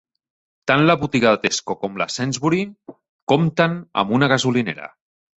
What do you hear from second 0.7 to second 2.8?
la botiga de Tesco com la de Sainsbury